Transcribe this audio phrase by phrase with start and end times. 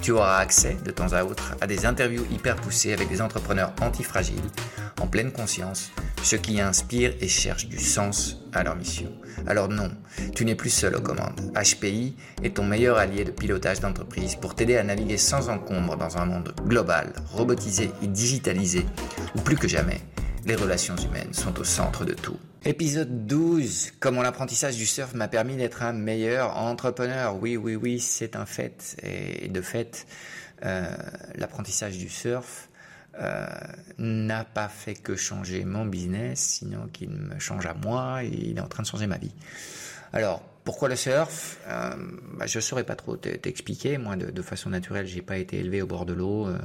[0.00, 3.72] tu auras accès de temps à autre à des interviews hyper poussées avec des entrepreneurs
[3.80, 4.40] antifragiles,
[5.00, 5.90] en pleine conscience,
[6.22, 9.12] ceux qui inspirent et cherchent du sens à leur mission.
[9.46, 9.90] Alors non,
[10.34, 11.52] tu n'es plus seul aux commandes.
[11.54, 16.18] HPI est ton meilleur allié de pilotage d'entreprise pour t'aider à naviguer sans encombre dans
[16.18, 18.84] un monde global, robotisé et digitalisé,
[19.36, 20.00] où plus que jamais,
[20.46, 22.38] les relations humaines sont au centre de tout.
[22.64, 23.92] Épisode 12.
[24.00, 27.36] Comment l'apprentissage du surf m'a permis d'être un meilleur entrepreneur.
[27.36, 28.96] Oui, oui, oui, c'est un fait.
[29.02, 30.06] Et de fait,
[30.64, 30.90] euh,
[31.36, 32.69] l'apprentissage du surf
[33.18, 33.44] euh,
[33.98, 38.56] n'a pas fait que changer mon business, sinon qu'il me change à moi et il
[38.56, 39.34] est en train de changer ma vie.
[40.12, 41.58] Alors, pourquoi le surf?
[41.66, 41.90] Euh,
[42.38, 43.98] bah, Je ne saurais pas trop t'expliquer.
[43.98, 46.46] Moi, de, façon naturelle, j'ai pas été élevé au bord de l'eau.
[46.46, 46.58] Euh,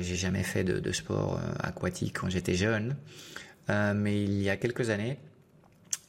[0.00, 2.96] j'ai jamais fait de, sport aquatique quand j'étais jeune.
[3.68, 5.18] Mais il y a quelques années,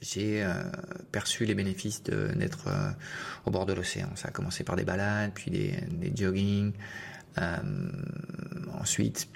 [0.02, 0.46] j'ai
[1.12, 2.70] perçu les bénéfices d'être
[3.46, 4.10] au bord de l'océan.
[4.16, 6.72] Ça a commencé par des balades, puis des, des jogging,
[8.80, 9.28] ensuite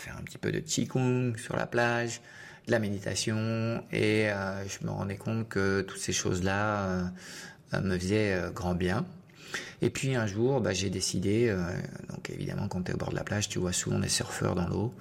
[0.00, 2.20] faire un petit peu de qigong sur la plage,
[2.66, 7.10] de la méditation, et je me rendais compte que toutes ces choses-là
[7.72, 9.06] me faisaient grand bien.
[9.82, 11.62] Et puis un jour, bah, j'ai décidé, euh,
[12.08, 14.54] donc évidemment quand tu es au bord de la plage, tu vois souvent des surfeurs
[14.54, 14.94] dans l'eau.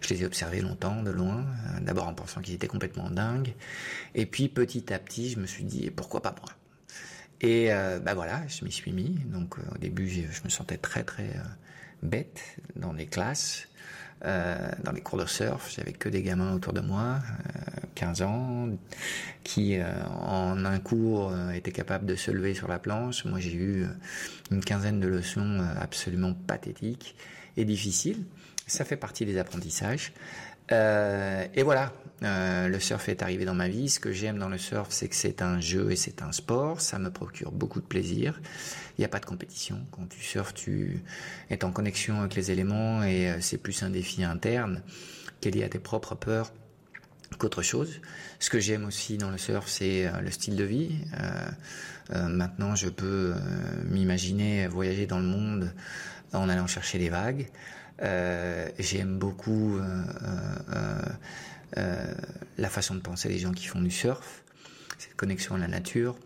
[0.00, 3.54] Je les ai observés longtemps, de loin, euh, d'abord en pensant qu'ils étaient complètement dingues.
[4.14, 6.50] Et puis petit à petit, je me suis dit, pourquoi pas moi?
[7.40, 9.18] Et euh, bah voilà, je m'y suis mis.
[9.26, 11.30] Donc au début, je me sentais très très
[12.02, 12.40] bête
[12.76, 13.66] dans les classes.
[14.24, 18.22] Euh, dans les cours de surf, j'avais que des gamins autour de moi, euh, 15
[18.22, 18.68] ans,
[19.44, 23.24] qui euh, en un cours euh, étaient capables de se lever sur la planche.
[23.24, 23.86] Moi, j'ai eu
[24.50, 27.16] une quinzaine de leçons absolument pathétiques
[27.56, 28.24] et difficiles.
[28.70, 30.12] Ça fait partie des apprentissages.
[30.70, 31.92] Euh, et voilà,
[32.22, 33.88] euh, le surf est arrivé dans ma vie.
[33.88, 36.80] Ce que j'aime dans le surf, c'est que c'est un jeu et c'est un sport.
[36.80, 38.40] Ça me procure beaucoup de plaisir.
[38.96, 39.84] Il n'y a pas de compétition.
[39.90, 41.02] Quand tu surfes, tu
[41.50, 44.84] es en connexion avec les éléments et euh, c'est plus un défi interne
[45.40, 46.52] qui est lié à tes propres peurs
[47.38, 48.00] qu'autre chose.
[48.38, 50.96] Ce que j'aime aussi dans le surf, c'est euh, le style de vie.
[51.18, 53.34] Euh, maintenant, je peux
[53.84, 55.72] m'imaginer voyager dans le monde
[56.32, 57.48] en allant chercher des vagues.
[58.02, 60.02] Euh, J'aime beaucoup euh,
[61.76, 62.14] euh,
[62.56, 64.44] la façon de penser des gens qui font du surf,
[64.98, 66.16] cette connexion à la nature.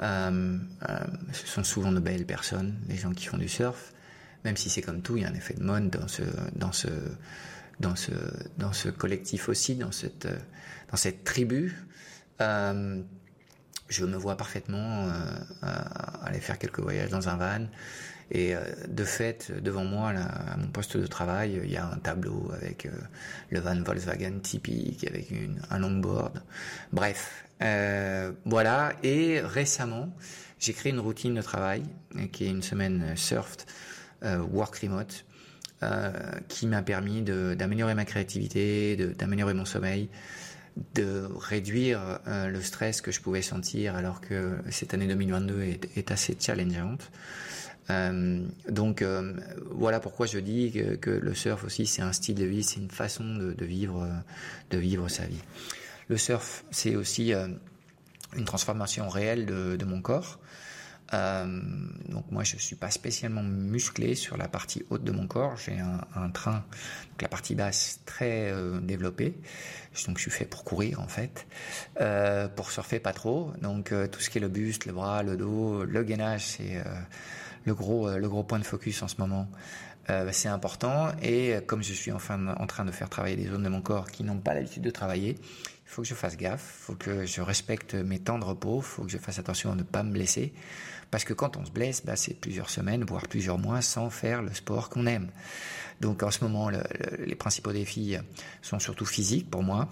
[0.00, 3.92] Ce sont souvent de belles personnes, les gens qui font du surf.
[4.44, 6.22] Même si c'est comme tout, il y a un effet de mode dans ce,
[6.54, 6.88] dans ce,
[7.80, 8.12] dans ce,
[8.58, 10.28] dans ce collectif aussi, dans cette,
[10.90, 11.74] dans cette tribu.
[12.40, 15.08] Je me vois parfaitement
[16.40, 17.66] faire quelques voyages dans un van,
[18.30, 21.98] et euh, de fait, devant moi, à mon poste de travail, il y a un
[21.98, 22.90] tableau avec euh,
[23.50, 26.42] le van Volkswagen typique, avec une, un longboard.
[26.92, 28.92] Bref, euh, voilà.
[29.02, 30.10] Et récemment,
[30.58, 31.82] j'ai créé une routine de travail
[32.32, 33.64] qui est une semaine surfed,
[34.22, 35.26] work remote,
[36.48, 40.08] qui m'a permis d'améliorer ma créativité, d'améliorer mon sommeil,
[40.94, 46.10] de réduire euh, le stress que je pouvais sentir alors que cette année 2022 est,
[46.10, 47.10] assez challengeante.
[47.90, 49.34] Euh, donc euh,
[49.70, 52.90] voilà pourquoi je dis que, le surf aussi c'est un style de vie, c'est une
[52.90, 54.08] façon de, vivre,
[54.70, 55.42] de vivre sa vie.
[56.08, 60.40] Le surf c'est aussi une transformation réelle de, mon corps.
[61.12, 65.78] Donc moi je suis pas spécialement musclé sur la partie haute de mon corps, j'ai
[65.78, 66.64] un, train,
[67.20, 69.34] la partie basse très développée,
[70.06, 71.46] donc je suis fait pour courir en fait,
[72.00, 75.22] euh, pour surfer pas trop, donc euh, tout ce qui est le buste, le bras,
[75.22, 76.84] le dos, le gainage c'est euh,
[77.64, 79.48] le gros le gros point de focus en ce moment.
[80.32, 81.12] c'est important.
[81.22, 84.10] Et comme je suis enfin en train de faire travailler des zones de mon corps
[84.10, 85.38] qui n'ont pas l'habitude de travailler,
[85.84, 88.78] il faut que je fasse gaffe, il faut que je respecte mes temps de repos,
[88.78, 90.52] il faut que je fasse attention à ne pas me blesser.
[91.10, 94.42] Parce que quand on se blesse, bah, c'est plusieurs semaines, voire plusieurs mois sans faire
[94.42, 95.30] le sport qu'on aime.
[96.00, 98.16] Donc en ce moment, les principaux défis
[98.62, 99.88] sont surtout physiques pour moi.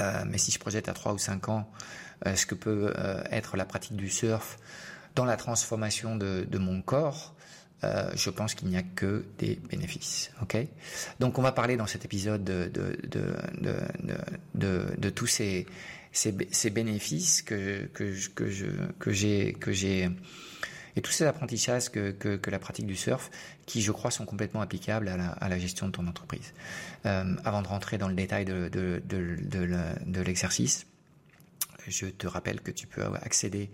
[0.00, 1.68] Euh, mais si je projette à 3 ou 5 ans
[2.26, 4.58] euh, ce que peut euh, être la pratique du surf
[5.14, 7.34] dans la transformation de, de mon corps,
[7.84, 10.30] euh, je pense qu'il n'y a que des bénéfices.
[10.42, 10.56] Ok?
[11.20, 13.34] Donc on va parler dans cet épisode de, de, de,
[14.54, 15.66] de, de tous ces,
[16.12, 18.66] ces, ces, bénéfices que, que, que, je,
[18.98, 20.08] que j'ai que j'ai
[20.96, 23.30] et tous ces apprentissages que, que, que, la pratique du surf
[23.66, 26.52] qui je crois sont complètement applicables à la, à la gestion de ton entreprise.
[27.06, 29.68] Euh, avant de rentrer dans le détail de, de, de,
[30.04, 30.86] de l'exercice,
[31.88, 33.70] je te rappelle que tu peux accéder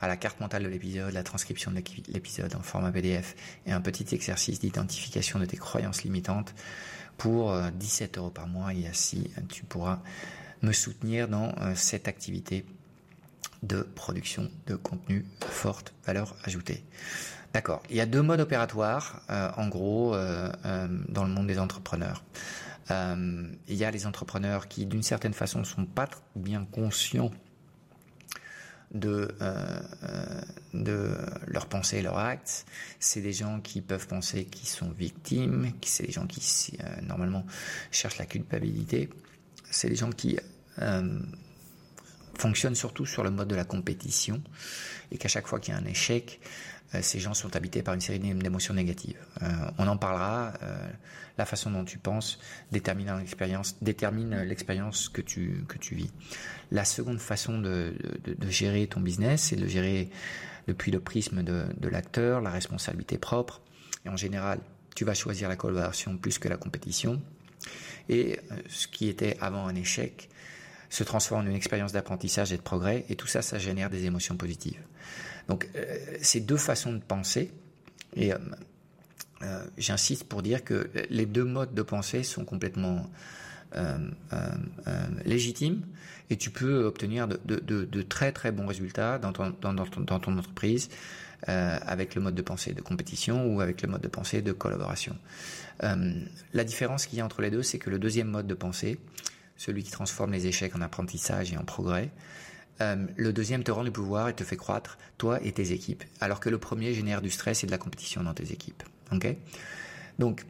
[0.00, 3.34] à la carte mentale de l'épisode, la transcription de l'épisode en format PDF
[3.66, 6.54] et un petit exercice d'identification de tes croyances limitantes
[7.16, 8.72] pour 17 euh, euros par mois.
[8.72, 10.00] Et ainsi, tu pourras
[10.62, 12.64] me soutenir dans euh, cette activité
[13.62, 16.84] de production de contenu forte valeur ajoutée.
[17.52, 17.82] D'accord.
[17.90, 22.22] Il y a deux modes opératoires, euh, en gros, dans le monde des entrepreneurs.
[22.90, 27.32] il y a les entrepreneurs qui, d'une certaine façon, sont pas bien conscients
[28.92, 30.40] de, euh, euh,
[30.74, 31.10] de
[31.46, 32.66] leurs pensées et leurs actes.
[33.00, 37.44] C'est des gens qui peuvent penser qu'ils sont victimes, c'est des gens qui euh, normalement
[37.90, 39.10] cherchent la culpabilité.
[39.70, 40.38] C'est des gens qui
[42.38, 44.40] fonctionnent surtout sur le mode de la compétition
[45.10, 46.46] et qu'à chaque fois qu'il y a un échec, euh,
[47.02, 49.18] ces gens sont habités par une série d'émotions négatives.
[49.42, 49.46] Euh,
[49.78, 50.54] on en parlera.
[50.62, 50.88] Euh,
[51.36, 52.40] la façon dont tu penses
[52.72, 56.10] détermine l'expérience, détermine l'expérience que tu que tu vis.
[56.72, 57.94] La seconde façon de,
[58.24, 60.10] de, de gérer ton business, c'est de gérer
[60.66, 63.62] depuis le prisme de, de l'acteur, la responsabilité propre.
[64.04, 64.58] Et en général,
[64.96, 67.22] tu vas choisir la collaboration plus que la compétition.
[68.08, 70.28] Et ce qui était avant un échec
[70.90, 73.04] se transforme en une expérience d'apprentissage et de progrès.
[73.08, 74.80] Et tout ça, ça génère des émotions positives.
[75.48, 77.50] Donc, euh, c'est deux façons de penser.
[78.14, 78.38] Et euh,
[79.42, 83.10] euh, j'insiste pour dire que les deux modes de pensée sont complètement
[85.26, 85.82] légitimes
[86.30, 90.88] et tu peux obtenir de, très très bons résultats dans ton, dans, ton, entreprise
[91.42, 95.14] avec le mode de pensée de compétition ou avec le mode de pensée de collaboration.
[95.82, 98.98] la différence qu'il y a entre les deux, c'est que le deuxième mode de pensée,
[99.58, 102.10] celui qui transforme les échecs en apprentissage et en progrès,
[102.80, 106.04] euh, le deuxième te rend du pouvoir et te fait croître, toi et tes équipes.
[106.20, 108.82] Alors que le premier génère du stress et de la compétition dans tes équipes.
[110.18, 110.44] Donc,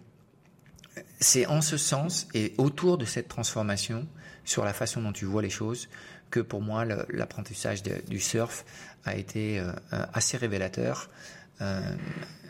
[1.20, 4.06] c'est en ce sens et autour de cette transformation
[4.44, 5.88] sur la façon dont tu vois les choses
[6.30, 8.64] que pour moi l'apprentissage du surf
[9.04, 9.72] a été euh,
[10.12, 11.08] assez révélateur
[11.60, 11.80] euh,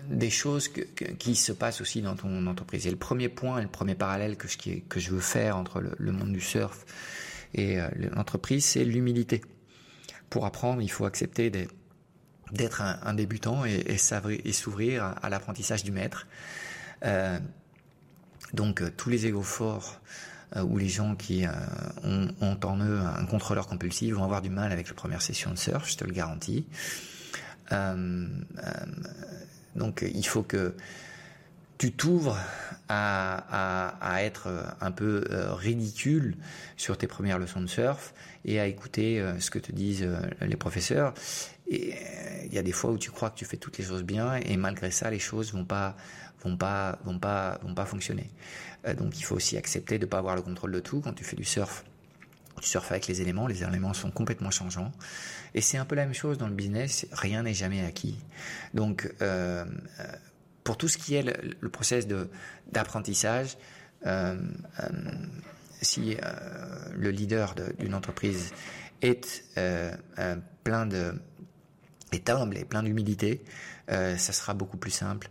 [0.08, 0.70] des choses
[1.19, 2.86] qui se passent aussi dans ton entreprise.
[2.86, 4.56] Et le premier point, le premier parallèle que je,
[4.88, 6.86] que je veux faire entre le, monde du surf
[7.54, 7.78] et
[8.14, 9.42] l'entreprise, c'est l'humilité
[10.30, 11.50] pour apprendre, il faut accepter
[12.52, 13.98] d'être un, débutant et,
[14.52, 16.26] s'ouvrir à, l'apprentissage du maître.
[17.04, 17.38] Euh,
[18.52, 20.00] donc euh, tous les égaux forts
[20.56, 21.44] euh, ou les gens qui
[22.02, 25.56] ont, en eux un contrôleur compulsif vont avoir du mal avec la première session de
[25.56, 26.66] surf, je te le garantis.
[29.76, 30.75] donc il faut que
[31.78, 32.36] tu t'ouvres
[32.88, 34.48] à, être
[34.80, 36.36] un peu euh, ridicule
[36.76, 38.14] sur tes premières leçons de surf
[38.44, 41.14] et à écouter euh, ce que te disent euh, les professeurs.
[41.69, 41.94] Et
[42.46, 44.37] il y a des fois où tu crois que tu fais toutes les choses bien
[44.37, 45.97] et malgré ça, les choses vont pas
[46.42, 48.30] vont pas vont pas vont pas fonctionner.
[48.97, 51.37] donc il faut aussi accepter de pas avoir le contrôle de tout quand tu fais
[51.37, 51.85] du surf.
[52.61, 54.92] Tu surfes avec les éléments, les éléments sont complètement changeants.
[55.54, 58.16] Et c'est un peu la même chose dans le business, rien n'est jamais acquis.
[58.75, 59.64] Donc, euh,
[60.68, 62.06] pour tout ce qui est le, le process
[62.70, 63.56] d'apprentissage,
[64.04, 64.37] euh,
[64.80, 64.88] euh,
[65.80, 66.18] si euh,
[66.94, 68.52] le leader d'une entreprise
[69.00, 69.44] est
[70.62, 71.14] plein de
[72.28, 73.42] humble et plein d'humilité,
[73.88, 75.30] ça sera beaucoup plus simple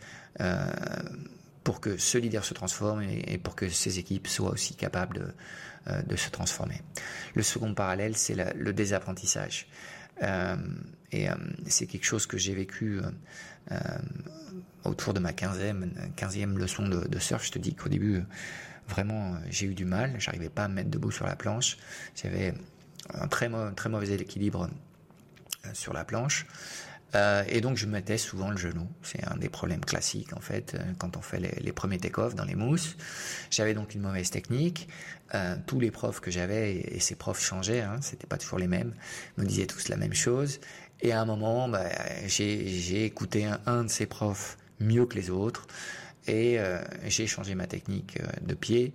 [1.64, 5.36] pour que ce leader se transforme et, pour que ses équipes soient aussi capables
[5.86, 6.82] de, de se transformer.
[7.36, 9.68] Le second parallèle, c'est le désapprentissage.
[11.12, 11.28] Et
[11.68, 13.02] c'est quelque chose que j'ai vécu
[14.88, 18.24] autour de ma 15e, 15e leçon de, surf, je te dis qu'au début,
[18.88, 20.16] vraiment, j'ai eu du mal.
[20.20, 21.78] J'arrivais pas à me mettre debout sur la planche.
[22.16, 22.54] J'avais
[23.14, 24.70] un très, mauvais équilibre
[25.66, 26.46] euh, sur la planche.
[27.16, 28.88] Euh, et donc je mettais souvent le genou.
[29.02, 32.44] C'est un des problèmes classiques en fait euh, quand on fait les, premiers take-off dans
[32.44, 32.98] les mousses.
[33.50, 34.90] J'avais donc une mauvaise technique.
[35.34, 38.68] Euh, tous les profs que j'avais et, ces profs changeaient, hein, c'était pas toujours les
[38.68, 38.94] mêmes,
[39.38, 40.60] me disaient tous la même chose.
[41.02, 41.86] Et à un moment, bah,
[42.26, 45.68] j'ai écouté un, de ces profs mieux que les autres
[46.28, 48.94] et euh, j'ai changé ma technique euh, de pied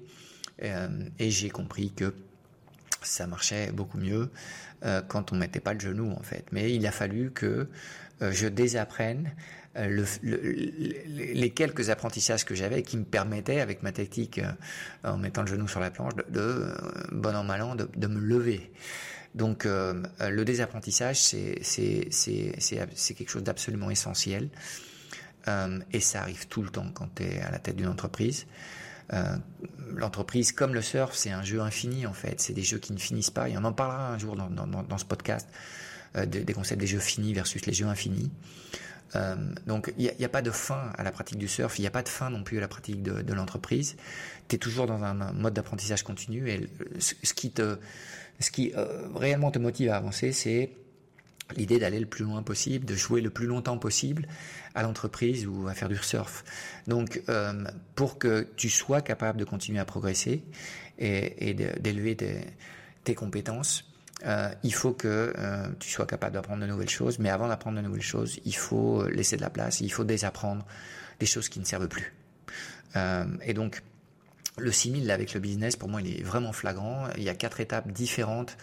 [1.19, 2.15] et j'ai compris que
[3.03, 4.31] ça marchait beaucoup mieux
[4.85, 6.47] euh, quand on mettait pas le genou en fait.
[6.53, 7.69] Mais il a fallu que
[8.21, 9.31] euh, je désapprenne
[9.77, 14.41] euh, les quelques apprentissages que j'avais qui me permettaient, avec ma technique
[15.05, 16.75] en mettant le genou sur la planche, de,
[17.11, 18.71] bon an mal an, de, me lever.
[19.35, 21.63] Donc le désapprentissage, c'est
[23.17, 24.51] quelque chose d'absolument essentiel.
[25.93, 28.47] Et ça arrive tout le temps quand tu es à la tête d'une entreprise.
[29.13, 29.37] Euh,
[29.95, 32.41] l'entreprise, comme le surf, c'est un jeu infini en fait.
[32.41, 33.49] C'est des jeux qui ne finissent pas.
[33.49, 35.49] Et on en parlera un jour dans, dans, dans ce podcast
[36.17, 38.31] euh, des, concepts des jeux finis versus les jeux infinis.
[39.15, 41.83] Euh, donc il n'y a, a, pas de fin à la pratique du surf, il
[41.83, 43.97] n'y a pas de fin non plus à la pratique de, l'entreprise.
[44.49, 47.79] Tu es toujours dans un, mode d'apprentissage continu et ce, ce, qui te,
[48.41, 50.71] ce qui euh, réellement te motive à avancer, c'est
[51.57, 54.27] l'idée d'aller le plus loin possible, de jouer le plus longtemps possible
[54.75, 56.45] à l'entreprise ou à faire du surf.
[56.87, 60.43] Donc, euh, pour que tu sois capable de continuer à progresser
[60.99, 63.85] et, d'élever tes, compétences,
[64.25, 67.19] euh, il faut que euh, tu sois capable d'apprendre de nouvelles choses.
[67.19, 70.65] Mais avant d'apprendre de nouvelles choses, il faut laisser de la place, il faut désapprendre
[71.19, 72.15] des choses qui ne servent plus.
[73.43, 73.83] et donc,
[74.59, 77.09] le simil avec le business, pour moi, il est vraiment flagrant.
[77.17, 78.59] Il y a quatre étapes différentes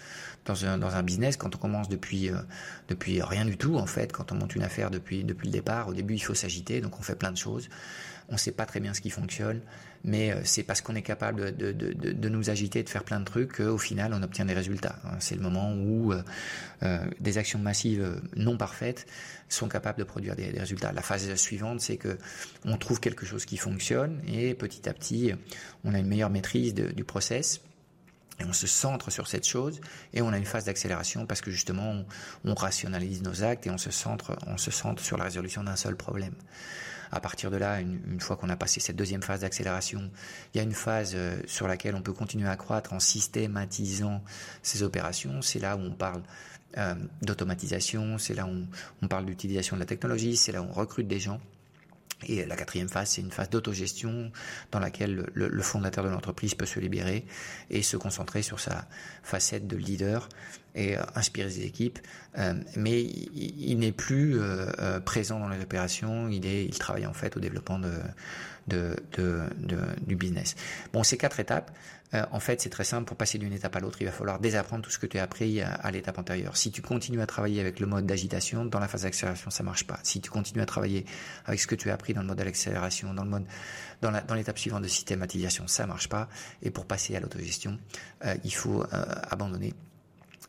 [0.49, 1.37] dans un, business.
[1.37, 2.37] Quand on commence depuis, euh,
[2.87, 5.87] depuis rien du tout, en fait, quand on monte une affaire depuis, depuis le départ,
[5.87, 7.69] au début, il faut s'agiter, donc on fait plein de choses.
[8.29, 9.59] On ne sait pas très bien ce qui fonctionne,
[10.03, 13.03] mais euh, c'est parce qu'on est capable de, de, de, de, nous agiter, de faire
[13.03, 14.97] plein de trucs, qu'au final, on obtient des résultats.
[15.05, 15.15] Hein.
[15.19, 19.07] C'est le moment où euh, des actions massives non parfaites
[19.49, 20.91] sont capables de produire des, des résultats.
[20.91, 22.17] La phase suivante, c'est que
[22.65, 25.33] on trouve quelque chose qui fonctionne et petit à petit,
[25.83, 27.61] on a une meilleure maîtrise du process
[28.39, 29.81] et on se centre sur cette chose
[30.13, 32.03] et on a une phase d'accélération parce que justement
[32.45, 35.75] on, rationalise nos actes et on se centre, on se centre sur la résolution d'un
[35.75, 36.33] seul problème.
[37.11, 40.11] À partir de là, une, fois qu'on a passé cette deuxième phase d'accélération,
[40.53, 44.21] il y a une phase euh, sur laquelle on peut continuer à croître en systématisant
[44.61, 45.41] ces opérations.
[45.41, 46.21] C'est là où on parle
[46.77, 46.93] euh,
[47.23, 48.65] d'automatisation, c'est là où
[49.01, 51.39] on parle d'utilisation de la technologie, c'est là où on recrute des gens.
[52.27, 54.31] Et la quatrième phase, c'est une phase d'autogestion
[54.71, 57.25] dans laquelle le, fondateur de l'entreprise peut se libérer
[57.69, 58.87] et se concentrer sur sa
[59.23, 60.27] facette de leader
[60.75, 61.99] et euh, inspirer ses équipes.
[62.37, 67.13] Euh, mais il, n'est plus euh, présent dans les opérations, il, est, il travaille en
[67.13, 67.91] fait au développement de,
[68.67, 70.55] de, de, du business.
[70.93, 71.71] Bon, ces quatre étapes,
[72.31, 73.05] en fait, c'est très simple.
[73.05, 75.23] Pour passer d'une étape à l'autre, il va falloir désapprendre tout ce que tu as
[75.23, 76.57] appris à, l'étape antérieure.
[76.57, 79.85] Si tu continues à travailler avec le mode d'agitation, dans la phase d'accélération, ça marche
[79.85, 79.99] pas.
[80.01, 81.05] Si tu continues à travailler
[81.45, 83.45] avec ce que tu as appris dans le mode d'accélération, dans le mode,
[84.01, 86.29] dans dans l'étape suivante de systématisation, ça marche pas.
[86.63, 87.77] Et pour passer à l'autogestion,
[88.25, 89.75] euh, il faut euh, abandonner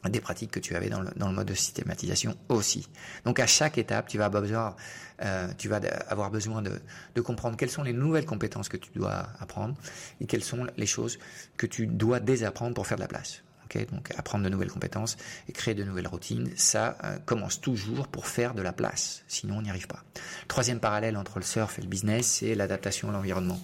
[0.09, 2.89] des pratiques que tu avais dans le, dans le mode de systématisation aussi.
[3.25, 4.77] Donc à chaque étape, tu vas avoir besoin,
[5.23, 6.81] euh, tu vas avoir besoin de,
[7.15, 9.75] de, comprendre quelles sont les nouvelles compétences que tu dois apprendre
[10.21, 11.19] et quelles sont les choses
[11.59, 13.43] que tu dois désapprendre pour faire de la place.
[13.67, 15.17] Okay Donc apprendre de nouvelles compétences
[15.49, 19.23] et créer de nouvelles routines, ça euh, commence toujours pour faire de la place.
[19.29, 20.03] Sinon, on n'y arrive pas.
[20.49, 23.61] troisième parallèle entre le surf et le business, c'est l'adaptation à l'environnement.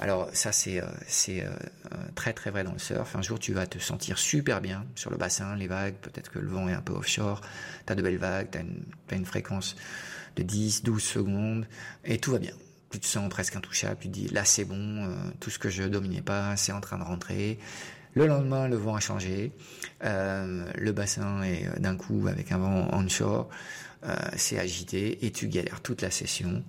[0.00, 0.86] Alors ça c'est euh,
[1.28, 1.42] euh,
[1.92, 3.14] euh, très très vrai dans le surf.
[3.16, 6.38] Un jour tu vas te sentir super bien sur le bassin, les vagues, peut-être que
[6.38, 7.40] le vent est un peu offshore,
[7.86, 9.76] tu as de belles vagues, tu as, une fréquence
[10.36, 11.66] de 10, 12 secondes
[12.04, 12.54] et tout va bien.
[12.90, 15.08] Tu te sens presque intouchable, tu te dis là c'est bon,
[15.40, 17.58] tout ce que je dominais pas, c'est en train de rentrer.
[18.14, 19.52] Le lendemain, le vent a changé,
[20.00, 23.48] le bassin est d'un coup avec un vent onshore.
[24.06, 26.62] Euh, c'est agité et tu galères toute la session.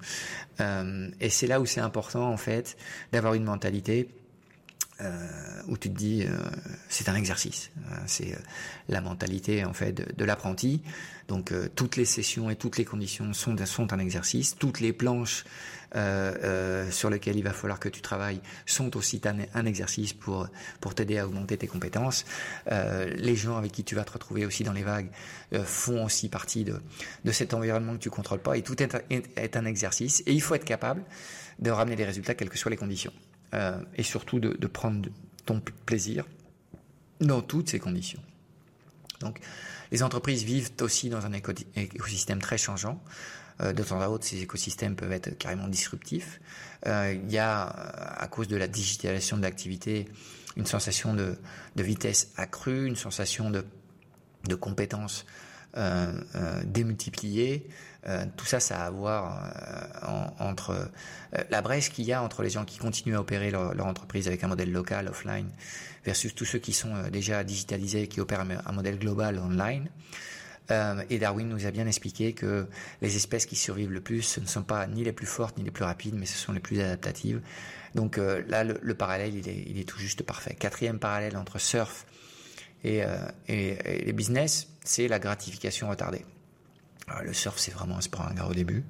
[0.61, 2.77] Euh, et c'est là où c'est important en fait
[3.11, 4.07] d'avoir une mentalité
[5.01, 5.27] euh,
[5.67, 6.37] où tu te dis euh,
[6.87, 7.69] c'est un exercice.
[7.91, 8.37] Euh, c'est
[8.87, 10.81] la mentalité en fait de, l'apprenti.
[11.27, 14.55] Donc toutes les sessions et toutes les conditions sont, sont un exercice.
[14.57, 15.43] Toutes les planches
[16.91, 20.47] sur lesquelles il va falloir que tu travailles sont aussi un, un exercice pour
[20.81, 22.25] pour t'aider à augmenter tes compétences.
[22.67, 25.09] les gens avec qui tu vas te retrouver aussi dans les vagues
[25.63, 26.81] font aussi partie de
[27.23, 28.57] de cet environnement que tu contrôles pas.
[28.57, 28.93] Et tout est,
[29.35, 30.21] est un exercice.
[30.25, 31.01] Et il faut être capable
[31.59, 33.13] de ramener des résultats quelles que soient les conditions.
[33.53, 35.07] Euh, et surtout de, prendre
[35.45, 36.25] ton plaisir
[37.21, 38.21] dans toutes ces conditions.
[39.21, 39.39] Donc,
[39.91, 43.01] les entreprises vivent aussi dans un écosystème très changeant.
[43.61, 46.41] Euh, de temps à autre, ces écosystèmes peuvent être carrément disruptifs.
[46.87, 50.09] Euh, il y a, à cause de la digitalisation de l'activité,
[50.57, 51.37] une sensation de,
[51.77, 53.63] vitesse accrue, une sensation de,
[54.49, 55.25] de compétences
[55.77, 57.67] euh, euh, démultipliées,
[58.07, 59.51] euh, tout ça, ça a à voir
[60.03, 63.49] euh, entre euh, la brèche qu'il y a entre les gens qui continuent à opérer
[63.49, 65.49] leur, entreprise avec un modèle local, offline,
[66.05, 69.89] versus tous ceux qui sont déjà digitalisés et qui opèrent un modèle global, online.
[71.09, 72.67] Et Darwin nous a bien expliqué que
[73.01, 75.63] les espèces qui survivent le plus, ce ne sont pas ni les plus fortes ni
[75.63, 77.41] les plus rapides, mais ce sont les plus adaptatives.
[77.93, 80.55] Donc là, le, le, parallèle, il est, il est tout juste parfait.
[80.55, 82.05] Quatrième parallèle entre surf
[82.83, 83.01] Et,
[83.47, 86.25] et les business, c'est la gratification retardée.
[87.11, 88.83] Euh, le surf, c'est vraiment un sport ingrat au début.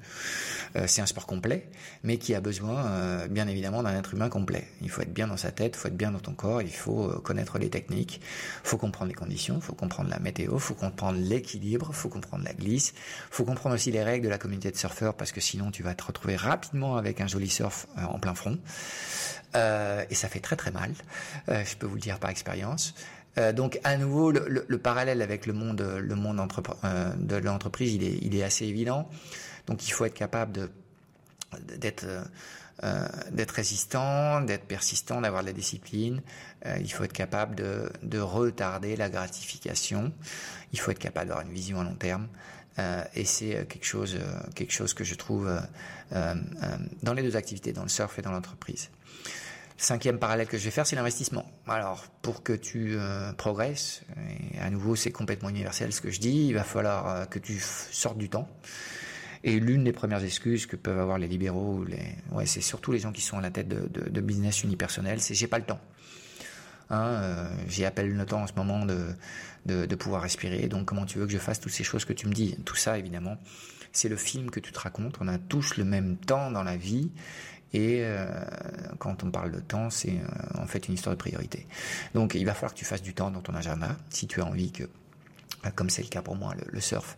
[0.76, 1.70] Euh, c'est un sport complet,
[2.04, 4.68] mais qui a besoin, euh, bien évidemment, d'un être humain complet.
[4.82, 6.72] Il faut être bien dans sa tête, il faut être bien dans ton corps, il
[6.72, 8.22] faut connaître les techniques,
[8.64, 11.96] il faut comprendre les conditions, il faut comprendre la météo, il faut comprendre l'équilibre, il
[11.96, 15.16] faut comprendre la glisse, il faut comprendre aussi les règles de la communauté de surfeurs,
[15.16, 18.58] parce que sinon tu vas te retrouver rapidement avec un joli surf en plein front.
[19.54, 20.94] et ça fait très très mal,
[21.48, 22.94] je peux vous le dire par expérience.
[23.38, 26.40] Euh, donc à nouveau, le, parallèle avec le monde, le monde
[26.84, 29.10] euh, de l'entreprise, il est, il est assez évident.
[29.68, 30.70] Donc il faut être capable de
[31.78, 32.06] d'être
[32.84, 36.22] euh, d'être résistant, d'être persistant, d'avoir de la discipline.
[36.80, 40.12] il faut être capable de, de retarder la gratification.
[40.74, 42.28] Il faut être capable d'avoir une vision à long terme.
[43.16, 44.18] et c'est quelque chose,
[44.56, 45.50] quelque chose que je trouve
[46.12, 48.90] dans les deux activités, dans le surf et dans l'entreprise.
[49.78, 51.46] Cinquième parallèle que je vais faire, c'est l'investissement.
[51.68, 54.04] Alors, pour que tu euh, progresses,
[54.56, 57.40] et à nouveau, c'est complètement universel ce que je dis, il va falloir euh, que
[57.40, 58.48] tu sortes du temps.
[59.44, 63.00] Et l'une des premières excuses que peuvent avoir les libéraux, les, ouais, c'est surtout les
[63.00, 65.66] gens qui sont à la tête de, de, de business unipersonnel, c'est j'ai pas le
[65.66, 65.82] temps.
[66.90, 69.08] Hein, euh, j'ai appelé le temps en ce moment de,
[69.66, 70.68] de, de, pouvoir respirer.
[70.68, 72.58] Donc, comment tu veux que je fasse toutes ces choses que tu me dis?
[72.64, 73.38] Tout ça, évidemment,
[73.92, 75.18] c'est le film que tu te racontes.
[75.20, 77.12] On a tous le même temps dans la vie
[77.76, 78.26] et euh,
[79.00, 81.68] quand on parle de temps, c'est euh, en fait une histoire de priorité.
[82.14, 84.46] Donc il va falloir que tu fasses du temps dans ton agenda si tu as
[84.46, 87.18] envie que euh, comme c'est le cas pour moi, le, surf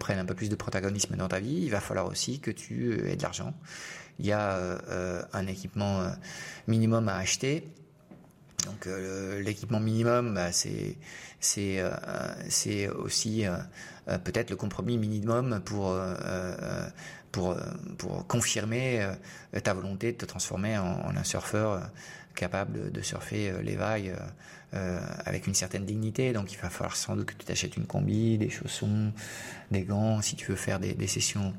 [0.00, 3.08] prenne un peu plus de protagonisme dans ta vie, il va falloir aussi que tu
[3.08, 3.54] aies de l'argent.
[4.18, 4.58] Il y a
[5.32, 6.06] un équipement
[6.66, 7.68] minimum à acheter.
[8.64, 8.88] Donc
[9.42, 10.96] l'équipement minimum, bah, c'est
[11.40, 13.44] c'est aussi
[14.06, 15.94] peut-être le compromis minimum pour
[17.34, 17.58] pour, euh,
[17.98, 21.80] pour confirmer euh, ta volonté de te transformer en, un surfeur euh,
[22.36, 24.12] capable de surfer les vagues
[24.72, 26.32] avec une certaine dignité.
[26.32, 29.12] Donc il va falloir sans doute que tu t'achètes une combi, des chaussons,
[29.70, 31.54] des gants, si tu veux faire des, des sessions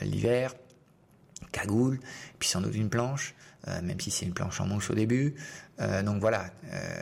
[0.00, 0.54] l'hiver,
[1.52, 2.00] cagoule,
[2.40, 3.36] puis sans doute une planche.
[3.82, 5.34] Même si c'est une planche en mousse au début.
[5.78, 6.46] donc voilà,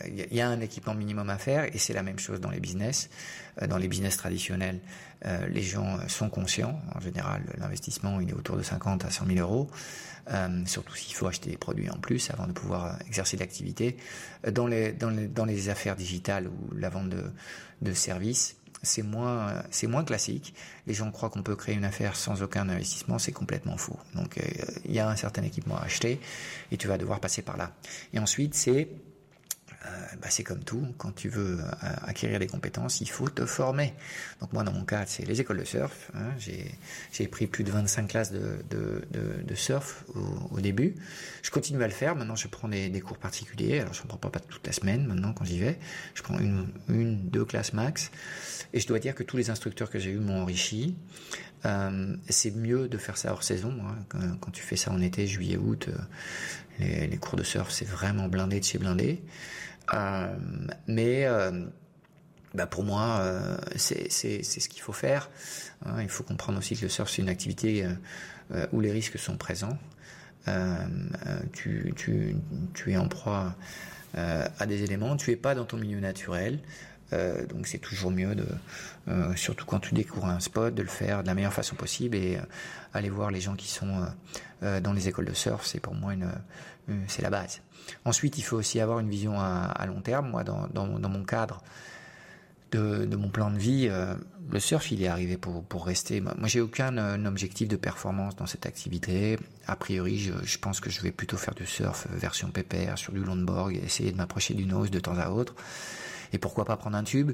[0.07, 2.61] il y, a un équipement minimum à faire et c'est la même chose dans les
[2.61, 3.09] business.
[3.67, 4.81] dans les business traditionnels,
[5.27, 6.81] euh, les gens sont conscients.
[6.95, 9.71] En général, l'investissement, il est autour de 50 à 100 000 euros.
[10.31, 13.97] Euh, surtout s'il faut acheter des produits en plus avant de pouvoir exercer l'activité.
[14.51, 17.25] Dans les, dans, les, dans les affaires digitales ou la vente de,
[17.83, 20.55] de services, c'est moins, c'est moins classique.
[20.87, 23.99] Les gens croient qu'on peut créer une affaire sans aucun investissement, c'est complètement faux.
[24.15, 24.43] Donc, euh,
[24.85, 26.21] il y a un certain équipement à acheter
[26.73, 27.73] et tu vas devoir passer par là.
[28.15, 28.89] Et ensuite, c'est
[30.21, 31.67] bah, c'est comme tout, quand tu veux euh,
[32.03, 33.95] acquérir des compétences, il faut te former.
[34.41, 36.11] Donc moi, dans mon cas, c'est les écoles de surf.
[36.15, 36.33] Hein.
[36.39, 40.05] J'ai pris plus de 25 classes de, surf
[40.51, 40.95] au, début.
[41.43, 42.15] Je continue à le faire.
[42.15, 43.81] Maintenant, je prends des, cours particuliers.
[43.81, 45.79] Alors, je ne prends pas toute la semaine maintenant quand j'y vais.
[46.15, 48.11] Je prends une, une, deux classes max.
[48.73, 50.97] Et je dois dire que tous les instructeurs que j'ai eus m'ont enrichi.
[51.67, 53.75] Euh, c'est mieux de faire ça hors saison.
[53.83, 54.37] Hein.
[54.41, 58.29] Quand, tu fais ça en été, juillet, août, euh, les, cours de surf, c'est vraiment
[58.29, 59.23] blindé de chez blindé.
[59.95, 60.35] Euh,
[60.87, 61.67] mais euh,
[62.55, 65.31] bah pour moi, euh, c'est ce qu'il faut faire.
[65.85, 66.03] Hein.
[66.03, 67.87] il faut comprendre aussi que le surf, c'est une activité
[68.73, 69.79] où les risques sont présents.
[71.53, 73.55] Tu, tu, es en proie
[74.15, 76.59] à des éléments, tu es pas dans ton milieu naturel.
[77.13, 78.47] Donc c'est toujours mieux de,
[79.37, 82.39] surtout quand tu découvres un spot, de le faire de la meilleure façon possible et
[82.93, 84.07] aller voir les gens qui sont
[84.61, 86.31] dans les écoles de surf, c'est pour moi une,
[87.09, 87.61] c'est la base.
[88.05, 90.31] Ensuite, il faut aussi avoir une vision à, long terme.
[90.31, 91.63] Moi, dans, mon cadre
[92.73, 94.15] de, mon plan de vie, euh,
[94.51, 96.21] le surf, il est arrivé pour, pour rester.
[96.21, 99.39] Moi, j'ai aucun euh, objectif de performance dans cette activité.
[99.67, 103.21] A priori, je, pense que je vais plutôt faire du surf version pépère sur du
[103.21, 105.55] longboard, essayer de m'approcher du nose de temps à autre.
[106.33, 107.33] Et pourquoi pas prendre un tube?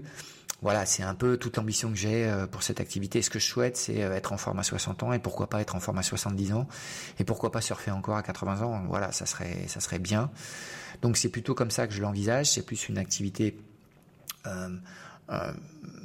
[0.63, 3.21] Voilà, c'est un peu toute l'ambition que j'ai euh, pour cette activité.
[3.21, 5.61] Ce que je souhaite, c'est euh, être en forme à 60 ans et pourquoi pas
[5.61, 6.67] être en forme à 70 ans
[7.19, 8.83] et pourquoi pas surfer encore à 80 ans.
[8.89, 10.31] Voilà, ça serait, ça serait bien.
[11.03, 12.51] Donc c'est plutôt comme ça que je l'envisage.
[12.51, 13.59] C'est plus une activité
[14.47, 14.71] euh,
[15.31, 15.53] euh,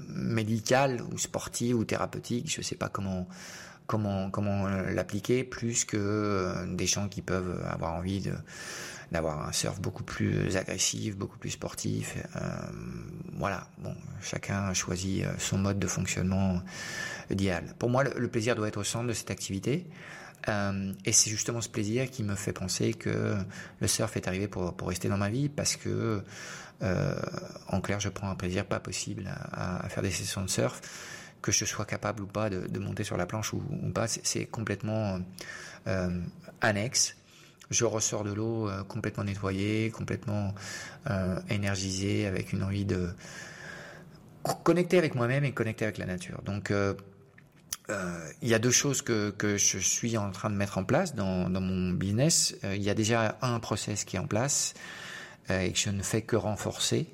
[0.10, 2.52] médicale ou sportive ou thérapeutique.
[2.52, 3.28] Je sais pas comment
[3.88, 8.34] comment comment l'appliquer plus que des gens qui peuvent avoir envie de
[9.12, 12.16] d'avoir un surf beaucoup plus agressif, beaucoup plus sportif.
[12.36, 12.40] Euh,
[13.34, 16.62] voilà, bon, chacun choisit euh, son mode de fonctionnement
[17.30, 17.64] idéal.
[17.78, 19.86] Pour moi, le, plaisir doit être au centre de cette activité.
[20.48, 23.38] Euh, et c'est justement ce plaisir qui me fait penser que
[23.80, 26.24] le surf est arrivé pour, pour rester dans ma vie parce que,
[26.82, 27.22] euh,
[27.68, 30.82] en clair, je prends un plaisir pas possible à, à, faire des sessions de surf,
[31.42, 34.08] que je sois capable ou pas de, de monter sur la planche ou, ou pas,
[34.08, 35.20] c'est complètement
[35.88, 36.22] euh,
[36.62, 37.16] annexe.
[37.72, 40.54] Je ressors de l'eau complètement nettoyé, complètement
[41.50, 43.10] énergisé, avec une envie de
[44.64, 46.42] connecter avec moi-même et connecter avec la nature.
[46.44, 46.72] Donc
[47.90, 51.16] il y a deux choses que, que, je suis en train de mettre en place
[51.16, 52.56] dans, dans mon business.
[52.64, 54.74] il y a déjà un process qui est en place
[55.50, 57.08] et que je ne fais que renforcer.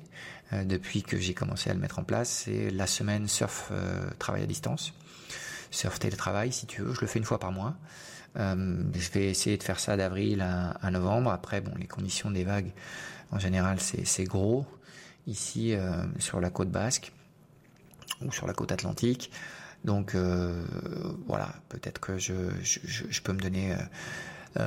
[0.52, 4.08] Euh, depuis que j'ai commencé à le mettre en place, c'est la semaine surf euh,
[4.18, 4.94] travail à distance,
[5.70, 6.94] surf télétravail si tu veux.
[6.94, 7.74] Je le fais une fois par mois.
[8.36, 11.30] Euh, je vais essayer de faire ça d'avril à, novembre.
[11.30, 12.72] Après, bon, les conditions des vagues,
[13.32, 14.66] en général, c'est gros.
[15.26, 15.74] Ici,
[16.18, 17.12] sur la côte basque
[18.22, 19.30] ou sur la côte atlantique.
[19.84, 20.16] Donc
[21.26, 23.76] voilà, peut-être que je, peux me donner euh,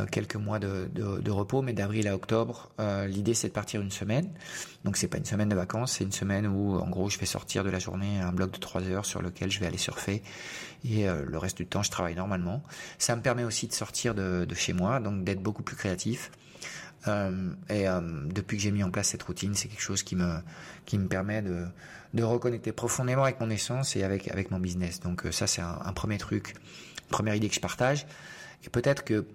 [0.09, 3.91] quelques mois de, de, repos, mais d'avril à octobre, euh, l'idée c'est de partir une
[3.91, 4.29] semaine.
[4.83, 7.25] Donc c'est pas une semaine de vacances, c'est une semaine où en gros je vais
[7.25, 10.23] sortir de la journée un bloc de 3 heures sur lequel je vais aller surfer
[10.85, 12.63] et euh, le reste du temps je travaille normalement.
[12.97, 16.31] Ça me permet aussi de sortir de, de chez moi, donc d'être beaucoup plus créatif.
[17.07, 20.15] Euh, et euh, depuis que j'ai mis en place cette routine, c'est quelque chose qui
[20.15, 20.35] me
[20.85, 21.65] qui me permet de
[22.13, 24.99] de reconnecter profondément avec mon essence et avec avec mon business.
[24.99, 26.55] Donc ça c'est un, un, premier truc,
[27.09, 28.05] première idée que je partage.
[28.63, 29.25] Et peut-être que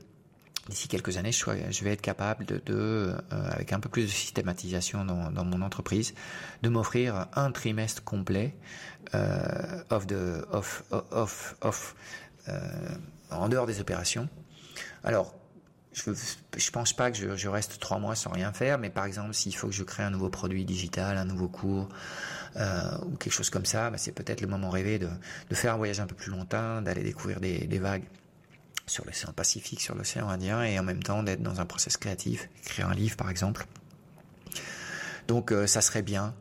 [0.68, 5.05] d'ici quelques années, je vais être capable de, euh, avec un peu plus de systématisation
[5.05, 6.14] dans, mon entreprise,
[6.62, 8.55] de m'offrir un trimestre complet
[9.14, 11.94] euh, off de, off, off, off,
[12.48, 12.61] euh,
[13.31, 14.29] en dehors des opérations.
[15.05, 15.35] Alors,
[15.92, 19.33] je ne pense pas que je, reste trois mois sans rien faire, mais par exemple,
[19.33, 21.88] s'il faut que je crée un nouveau produit digital, un nouveau cours
[22.57, 25.09] ou quelque chose comme ça, bah, c'est peut-être le moment rêvé de,
[25.52, 28.05] faire un voyage un peu plus longtemps, d'aller découvrir des vagues
[28.87, 32.49] sur l'océan Pacifique, sur l'océan Indien, et en même temps d'être dans un process créatif,
[32.64, 33.66] écrire un livre par exemple.
[35.29, 36.35] Donc euh, ça serait bien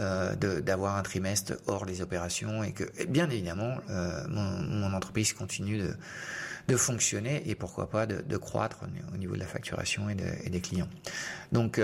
[0.00, 5.78] euh, d'avoir un trimestre hors des opérations et que, bien évidemment, euh, mon, entreprise continue
[5.78, 5.94] de,
[6.68, 8.84] de, fonctionner et pourquoi pas de, de, croître
[9.14, 10.88] au niveau de la facturation et, et des clients.
[11.52, 11.80] Donc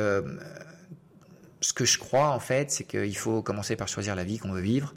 [1.60, 4.52] ce que je crois en fait, c'est qu'il faut commencer par choisir la vie qu'on
[4.52, 4.94] veut vivre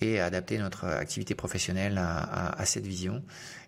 [0.00, 3.22] et adapter notre activité professionnelle à, cette vision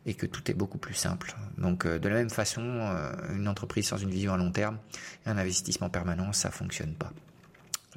[0.07, 1.35] et que tout est beaucoup plus simple.
[1.57, 4.79] Donc euh, de la même façon, euh, une entreprise sans une vision à long terme
[5.25, 7.11] et un investissement permanent, ça fonctionne pas.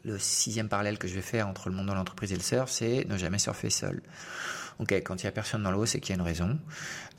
[0.06, 2.70] Le sixième parallèle que je vais faire entre le monde de l'entreprise et le surf,
[2.72, 4.02] c'est ne jamais surfer seul.
[4.80, 6.60] Ok, quand il y a personne dans l'eau, c'est qu'il y a une raison.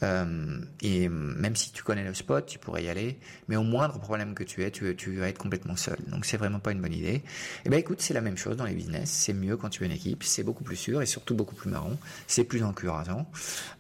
[0.05, 3.19] Euh, et même si tu connais le spot, tu pourrais y aller,
[3.49, 5.99] mais au moindre problème que tu aies, tu, vas être complètement seul.
[6.07, 7.23] Donc c'est vraiment pas une bonne idée.
[7.65, 9.11] Eh ben écoute, c'est la même chose dans les business.
[9.11, 11.71] C'est mieux quand tu es une équipe, c'est beaucoup plus sûr et surtout beaucoup plus
[11.71, 11.97] marrant.
[12.29, 13.29] C'est plus encourageant.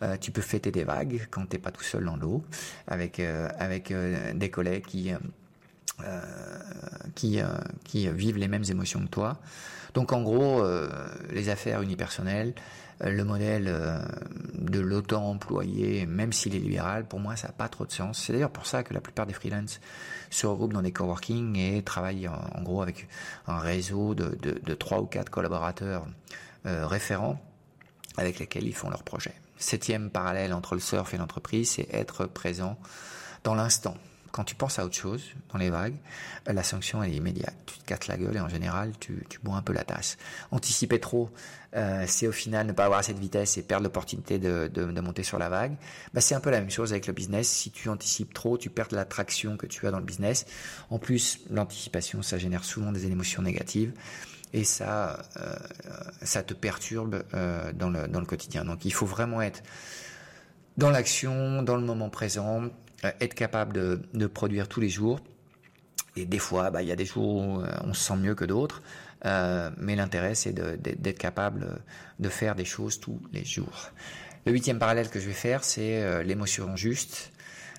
[0.02, 2.44] Euh, tu peux fêter des vagues quand t'es pas tout seul dans l'eau,
[2.88, 5.12] avec euh, avec euh, des collègues qui
[6.04, 6.20] euh,
[7.14, 7.40] qui,
[7.84, 9.38] qui vivent les mêmes émotions que toi.
[9.94, 10.62] Donc en gros,
[11.30, 12.54] les affaires unipersonnelles,
[13.04, 14.00] euh, le modèle euh,
[14.54, 18.18] de l'auto-employé, même s'il est libéral, pour moi, ça n'a pas trop de sens.
[18.24, 19.80] C'est d'ailleurs pour ça que la plupart des freelances
[20.30, 23.08] se regroupent dans des coworking et travaillent en, gros avec
[23.46, 26.06] un réseau de, de, 3 ou quatre collaborateurs
[26.66, 27.40] euh, référents
[28.16, 29.34] avec lesquels ils font leurs projets.
[29.58, 32.76] Septième parallèle entre le surf et l'entreprise, c'est être présent
[33.44, 33.94] dans l'instant
[34.32, 35.96] quand tu penses à autre chose dans les vagues,
[36.46, 37.54] la sanction est immédiate.
[37.66, 40.18] Tu te casses la gueule et en général, tu, bois un peu la tasse.
[40.50, 41.30] Anticiper trop,
[41.74, 45.22] euh, c'est au final ne pas avoir assez de vitesse et perdre l'opportunité de, monter
[45.22, 45.76] sur la vague.
[46.14, 47.48] Bah, c'est un peu la même chose avec le business.
[47.48, 50.46] Si tu anticipes trop, tu perds l'attraction que tu as dans le business.
[50.90, 53.92] En plus, l'anticipation, ça génère souvent des émotions négatives
[54.52, 55.54] et ça, euh,
[56.22, 58.64] ça te perturbe euh, dans, le, quotidien.
[58.64, 59.62] Donc il faut vraiment être
[60.76, 62.68] dans l'action, dans le moment présent, euh,
[63.02, 65.20] être capable de, de, produire tous les jours.
[66.16, 68.34] Et des fois, bah, il y a des jours où euh, on se sent mieux
[68.34, 68.82] que d'autres,
[69.24, 71.80] euh, mais l'intérêt, c'est d'être capable
[72.18, 73.90] de faire des choses tous les jours.
[74.46, 77.32] Le huitième parallèle que je vais faire, c'est euh, l'émotion juste.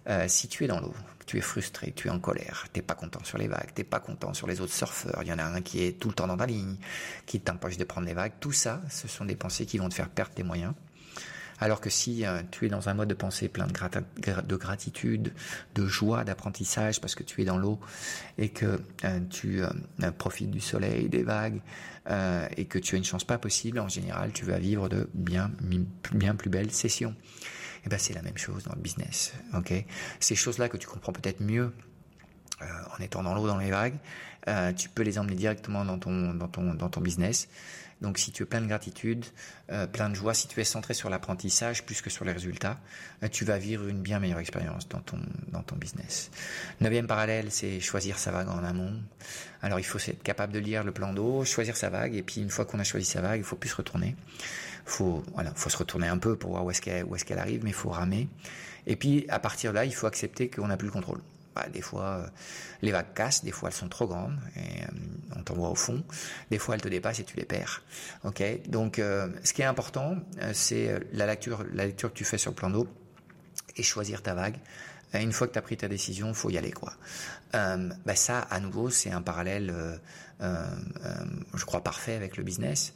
[0.07, 0.93] Euh, si tu es dans l'eau,
[1.25, 3.99] tu es frustré, tu es en colère, t'es pas content sur les vagues, t'es pas
[3.99, 6.27] content sur les autres surfeurs, il y en a un qui est tout le temps
[6.27, 6.77] dans ta ligne,
[7.25, 9.93] qui t'empêche de prendre les vagues, tout ça, ce sont des pensées qui vont te
[9.93, 10.73] faire perdre tes moyens.
[11.59, 15.33] Alors que si euh, tu es dans un mode de pensée plein de, de gratitude,
[15.75, 17.79] de joie, d'apprentissage, parce que tu es dans l'eau
[18.37, 21.61] et que euh, tu euh, profites du soleil, des vagues,
[22.57, 25.51] et que tu as une chance pas possible, en général, tu vas vivre de bien,
[26.11, 27.11] bien plus belles sessions.
[27.11, 29.85] Et eh ben c'est la même chose dans le business, ok?
[30.19, 31.71] Ces choses-là que tu comprends peut-être mieux
[32.61, 33.99] en étant dans l'eau, dans les vagues,
[34.75, 37.47] tu peux les emmener directement dans ton, dans ton, dans ton business.
[38.01, 39.25] Donc si tu es plein de gratitude,
[39.71, 42.79] euh, plein de joie, si tu es centré sur l'apprentissage plus que sur les résultats,
[43.23, 45.19] euh, tu vas vivre une bien meilleure expérience dans ton,
[45.51, 46.31] dans ton business.
[46.79, 48.93] Neuvième parallèle, c'est choisir sa vague en amont.
[49.61, 52.41] Alors il faut être capable de lire le plan d'eau, choisir sa vague, et puis
[52.41, 54.15] une fois qu'on a choisi sa vague, il faut plus se retourner.
[54.85, 57.39] Faut, voilà, faut se retourner un peu pour voir où est-ce qu'elle, où est-ce qu'elle
[57.39, 58.29] arrive, mais il faut ramer.
[58.87, 61.21] Et puis à partir de là, il faut accepter qu'on n'a plus le contrôle.
[61.55, 62.25] Bah, des fois,
[62.81, 64.83] les vagues cassent, des fois elles sont trop grandes et
[65.35, 66.03] on t'envoie au fond.
[66.51, 67.81] Des fois elles te dépassent et tu les perds.
[68.23, 68.43] Ok?
[68.67, 70.17] Donc, ce qui est important,
[70.53, 72.87] c'est la lecture, la lecture que tu fais sur le plan d'eau
[73.75, 74.57] et choisir ta vague.
[75.13, 76.93] Une fois que tu as pris ta décision, faut y aller quoi.
[77.55, 79.97] Euh, bah ça, à nouveau, c'est un parallèle, euh,
[80.41, 80.65] euh,
[81.55, 82.93] je crois parfait avec le business.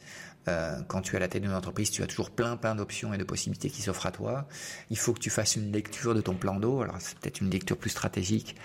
[0.88, 3.18] Quand tu es à la tête d'une entreprise, tu as toujours plein plein d'options et
[3.18, 4.46] de possibilités qui s'offrent à toi.
[4.90, 6.82] Il faut que tu fasses une lecture de ton plan d'eau.
[6.82, 8.56] Alors c'est peut-être une lecture plus stratégique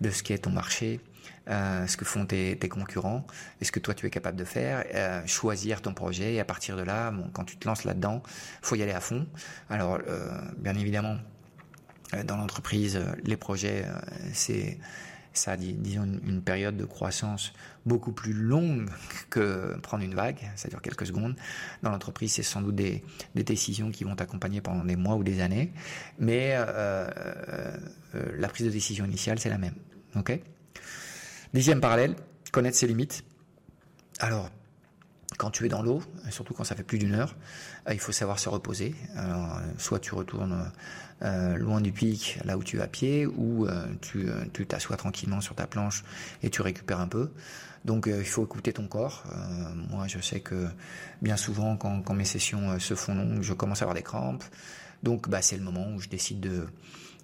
[0.00, 1.00] de ce qu'est ton marché,
[1.48, 3.26] euh, ce que font tes, concurrents,
[3.60, 6.44] et ce que toi tu es capable de faire, euh, choisir ton projet et à
[6.44, 8.22] partir de là, quand tu te lances là-dedans,
[8.62, 9.26] faut y aller à fond.
[9.68, 9.98] Alors
[10.58, 11.16] bien évidemment,
[12.14, 13.98] euh, dans l'entreprise, euh, les projets, euh,
[14.32, 14.78] c'est
[15.38, 17.52] ça a, disons, une, période de croissance
[17.84, 18.88] beaucoup plus longue
[19.30, 21.36] que prendre une vague, ça dure quelques secondes.
[21.82, 23.02] Dans l'entreprise, c'est sans doute des,
[23.34, 25.72] décisions qui vont t'accompagner pendant des mois ou des années,
[26.18, 27.08] mais euh,
[28.14, 29.74] euh, la prise de décision initiale, c'est la même.
[30.14, 30.38] Ok?
[31.54, 32.16] Dixième parallèle,
[32.52, 33.24] connaître ses limites.
[34.18, 34.50] Alors,
[35.38, 37.34] quand tu es dans l'eau, surtout quand ça fait plus d'une heure,
[37.90, 38.94] il faut savoir se reposer.
[39.16, 40.70] Alors, soit tu retournes
[41.22, 44.98] euh, loin du pic, là où tu es à pied, ou euh, tu euh, t'assois
[44.98, 46.04] tranquillement sur ta planche
[46.42, 47.30] et tu récupères un peu.
[47.86, 49.22] Donc il faut écouter ton corps.
[49.90, 50.66] moi, je sais que
[51.22, 54.42] bien souvent, quand, mes sessions se font longues, je commence à avoir des crampes.
[55.04, 56.66] Donc bah, c'est le moment où je décide de,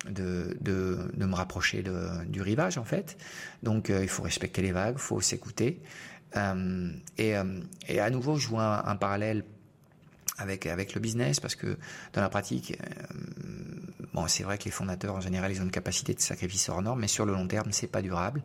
[0.08, 1.82] de, me rapprocher
[2.28, 3.18] du rivage, en fait.
[3.64, 5.82] Donc il faut respecter les vagues, il faut s'écouter.
[7.18, 7.34] Et,
[7.88, 9.44] et à nouveau, je vois un, parallèle
[10.38, 11.76] avec avec le business parce que
[12.14, 12.76] dans la pratique
[14.12, 16.82] Bon, c'est vrai que les fondateurs, en général, ils ont une capacité de sacrifice hors
[16.82, 18.42] norme, mais sur le long terme, c'est pas durable.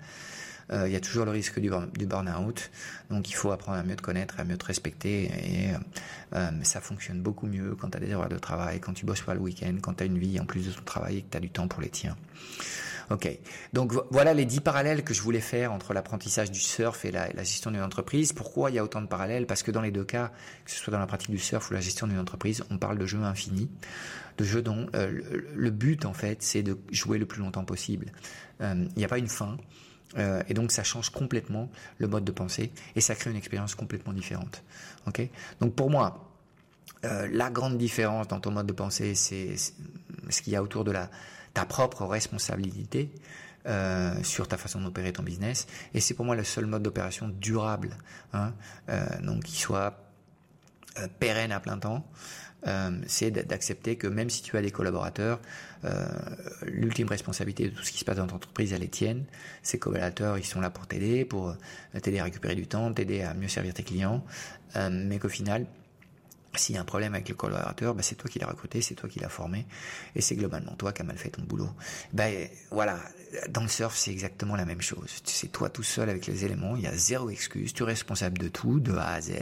[0.71, 2.71] Euh, il y a toujours le risque du, du burn-out.
[3.09, 5.23] Donc il faut apprendre à mieux te connaître, à mieux te respecter.
[5.25, 5.69] Et
[6.35, 9.21] euh, ça fonctionne beaucoup mieux quand tu as des horaires de travail, quand tu bosses
[9.21, 11.31] pas le week-end, quand tu as une vie en plus de ton travail et que
[11.31, 12.17] tu as du temps pour les tiens.
[13.09, 13.29] Ok,
[13.71, 17.31] donc voilà les dix parallèles que je voulais faire entre l'apprentissage du surf et la,
[17.37, 18.33] gestion d'une entreprise.
[18.33, 19.47] Pourquoi il y a autant de parallèles?
[19.47, 20.31] Parce que dans les deux cas,
[20.65, 22.97] que ce soit dans la pratique du surf ou la gestion d'une entreprise, on parle
[22.97, 23.69] de jeu infini,
[24.37, 25.21] de jeu dont euh,
[25.55, 28.11] le, but en fait c'est de jouer le plus longtemps possible.
[28.61, 29.57] Euh, il n'y a pas une fin.
[30.17, 33.75] Euh, et donc ça change complètement le mode de pensée et ça crée une expérience
[33.75, 34.63] complètement différente.
[35.05, 35.21] Ok?
[35.59, 36.27] Donc pour moi,
[37.05, 40.83] euh, la grande différence dans ton mode de pensée, c'est ce qu'il y a autour
[40.83, 41.09] de la
[41.57, 43.09] ta propre responsabilité
[43.65, 45.65] euh, sur ta façon d'opérer ton business.
[45.95, 47.97] Et c'est pour moi le seul mode d'opération durable,
[48.33, 48.53] hein,
[48.89, 49.97] euh, donc qui soit
[50.99, 52.05] euh, pérenne à plein temps.
[53.07, 55.39] C'est d'accepter que même si tu as des collaborateurs,
[56.63, 59.23] l'ultime responsabilité de tout ce qui se passe dans ton entreprise, elle est tienne.
[59.63, 61.55] Ces collaborateurs, ils sont là pour t'aider, pour
[62.01, 64.21] t'aider à récupérer du temps, t'aider à mieux servir tes clients,
[64.75, 65.65] mais qu'au final,
[66.55, 68.95] s'il y a un problème avec le collaborateur, bah c'est toi qui l'as recruté, c'est
[68.95, 69.65] toi qui l'as formé,
[70.15, 71.69] et c'est globalement toi qui as mal fait ton boulot.
[72.13, 72.99] Ben voilà,
[73.49, 75.21] dans le surf, c'est exactement la même chose.
[75.23, 78.37] C'est toi tout seul avec les éléments, il y a zéro excuse, tu es responsable
[78.37, 79.33] de tout, de A à Z.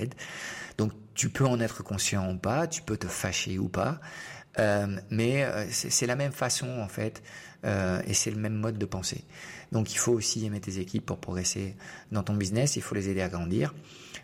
[0.77, 3.99] Donc tu peux en être conscient ou pas, tu peux te fâcher ou pas,
[4.59, 7.23] euh, mais euh, c'est la même façon en fait,
[7.65, 9.23] euh, et c'est le même mode de pensée.
[9.71, 11.75] Donc il faut aussi aimer tes équipes pour progresser
[12.11, 13.73] dans ton business, il faut les aider à grandir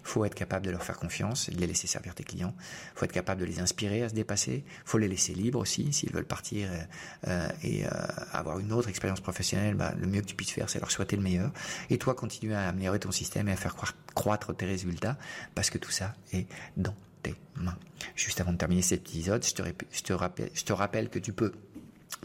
[0.04, 2.54] faut être capable de leur faire confiance de les laisser servir tes clients.
[2.96, 4.64] faut être capable de les inspirer à se dépasser.
[4.86, 5.92] faut les laisser libres aussi.
[5.94, 6.82] S'ils veulent partir euh,
[7.28, 7.90] euh et euh,
[8.32, 11.16] avoir une autre expérience professionnelle, bah, le mieux que tu puisses faire, c'est leur souhaiter
[11.16, 11.52] le meilleur.
[11.90, 13.76] Et toi, continuer à améliorer ton système et à faire
[14.16, 15.18] croître tes résultats
[15.56, 17.78] parce que tout ça est dans tes mains.
[18.16, 21.54] Juste avant de terminer cet épisode, je te rappelle que tu peux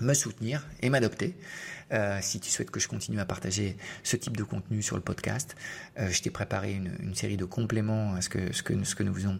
[0.00, 1.36] me soutenir et m'adopter.
[1.92, 5.02] Euh, si tu souhaites que je continue à partager ce type de contenu sur le
[5.02, 5.54] podcast,
[5.98, 8.96] euh, je t'ai préparé une, une, série de compléments à ce que, ce que, ce
[8.96, 9.38] que nous faisons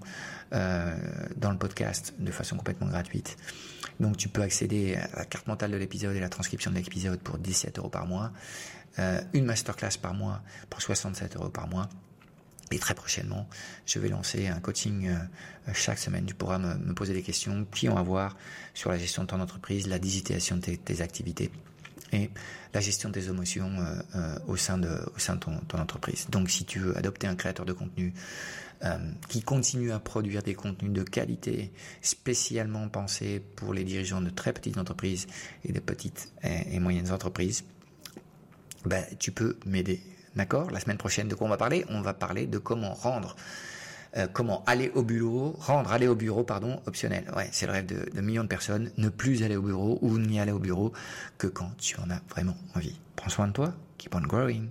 [0.53, 0.97] euh,
[1.37, 3.37] dans le podcast de façon complètement gratuite.
[3.99, 7.19] Donc tu peux accéder à la carte mentale de l'épisode et la transcription de l'épisode
[7.19, 8.31] pour 17 euros par mois,
[8.99, 11.89] euh, une masterclass par mois pour 67 euros par mois.
[12.73, 13.49] Et très prochainement,
[13.87, 16.27] je vais lancer un coaching euh, chaque semaine.
[16.27, 18.37] Tu pourras me, poser des questions qui ont à voir
[18.75, 21.51] sur la gestion de ton entreprise, la digitalisation de tes, activités
[22.13, 22.31] et
[22.75, 26.27] la gestion des émotions euh, euh, au sein de, au sein de ton, entreprise.
[26.29, 28.13] Donc si tu veux adopter un créateur de contenu
[29.31, 34.53] qui continue à produire des contenus de qualité spécialement pensés pour les dirigeants de très
[34.53, 35.27] petites entreprises
[35.65, 37.65] et de petites et, et moyennes entreprises,
[38.85, 40.03] ben, tu peux m'aider.
[40.37, 40.71] D'accord?
[40.71, 41.85] La semaine prochaine, de quoi on va parler?
[41.89, 43.37] On va parler de comment rendre
[44.17, 47.25] euh, comment aller au bureau, rendre aller au bureau, pardon, optionnel.
[47.37, 50.41] Ouais, c'est le rêve de, millions de personnes, ne plus aller au bureau ou n'y
[50.41, 50.93] aller au bureau
[51.37, 52.99] que quand tu en as vraiment envie.
[53.15, 54.69] Prends soin de toi, keep on growing.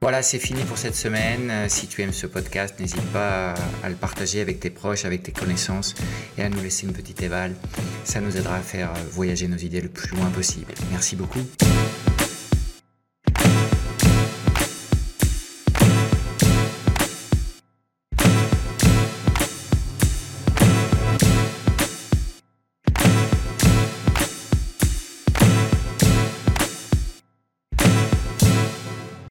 [0.00, 1.50] Voilà, c'est fini pour cette semaine.
[1.50, 5.24] Euh, si tu aimes ce podcast, n'hésite pas à le partager avec tes proches, avec
[5.24, 5.94] tes connaissances
[6.38, 7.54] et à nous laisser une petite éval.
[8.04, 10.72] Ça nous aidera à faire voyager nos idées le plus loin possible.
[10.92, 11.40] Merci beaucoup.